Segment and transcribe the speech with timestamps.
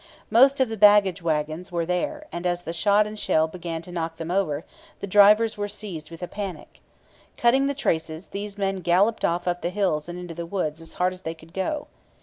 [0.31, 3.91] Most of the baggage wagons were there; and, as the shot and shell began to
[3.91, 4.65] knock them over,
[4.99, 6.81] the drivers were seized with a panic.
[7.37, 10.93] Cutting the traces, these men galloped off up the hills and into the woods as
[10.93, 11.85] hard as they could go.